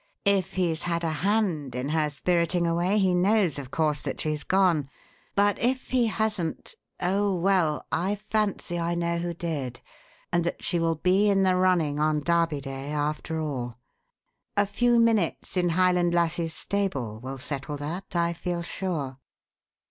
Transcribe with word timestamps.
If 0.25 0.53
he's 0.53 0.81
had 0.81 1.03
a 1.03 1.11
hand 1.21 1.75
in 1.75 1.89
her 1.89 2.09
spiriting 2.09 2.65
away, 2.65 2.97
he 2.97 3.13
knows, 3.13 3.59
of 3.59 3.69
course, 3.69 4.01
that 4.01 4.19
she's 4.19 4.43
gone; 4.43 4.89
but 5.35 5.59
if 5.59 5.91
he 5.91 6.07
hasn't 6.07 6.73
oh, 6.99 7.35
well, 7.35 7.85
I 7.91 8.15
fancy 8.15 8.79
I 8.79 8.95
know 8.95 9.19
who 9.19 9.35
did, 9.35 9.79
and 10.33 10.43
that 10.43 10.63
she 10.63 10.79
will 10.79 10.95
be 10.95 11.29
in 11.29 11.43
the 11.43 11.55
running 11.55 11.99
on 11.99 12.21
Derby 12.21 12.61
Day 12.61 12.89
after 12.89 13.39
all. 13.39 13.77
A 14.57 14.65
few 14.65 14.97
minutes 14.97 15.55
in 15.55 15.69
Highland 15.69 16.15
Lassie's 16.15 16.55
stable 16.55 17.19
will 17.21 17.37
settle 17.37 17.77
that, 17.77 18.15
I 18.15 18.33
feel 18.33 18.63
sure. 18.63 19.19